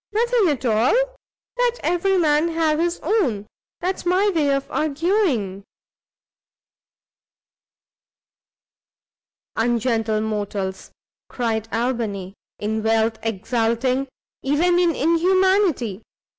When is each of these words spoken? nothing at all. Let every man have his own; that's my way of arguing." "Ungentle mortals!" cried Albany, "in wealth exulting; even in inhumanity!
nothing 0.13 0.49
at 0.49 0.65
all. 0.65 0.95
Let 1.59 1.79
every 1.83 2.17
man 2.17 2.47
have 2.47 2.79
his 2.79 2.99
own; 3.03 3.45
that's 3.81 4.03
my 4.03 4.29
way 4.33 4.49
of 4.49 4.65
arguing." 4.71 5.63
"Ungentle 9.55 10.21
mortals!" 10.21 10.89
cried 11.29 11.67
Albany, 11.71 12.33
"in 12.57 12.81
wealth 12.81 13.19
exulting; 13.21 14.07
even 14.41 14.79
in 14.79 14.95
inhumanity! 14.95 16.01